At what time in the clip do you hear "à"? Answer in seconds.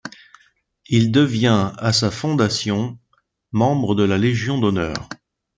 1.77-1.93